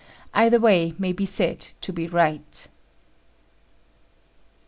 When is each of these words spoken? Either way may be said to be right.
Either 0.33 0.59
way 0.59 0.95
may 0.97 1.11
be 1.13 1.25
said 1.25 1.61
to 1.79 1.93
be 1.93 2.07
right. 2.07 2.67